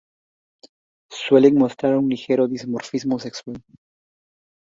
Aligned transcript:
Suelen 1.11 1.59
mostrar 1.59 1.95
un 1.95 2.09
ligero 2.09 2.47
dimorfismo 2.47 3.19
sexual. 3.19 3.63